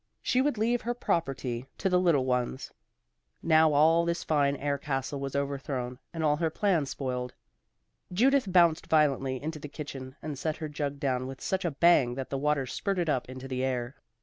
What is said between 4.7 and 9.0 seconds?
castle was overthrown and all her plans spoiled. Judith bounced